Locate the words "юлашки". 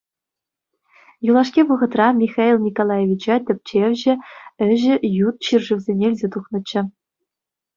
1.29-1.61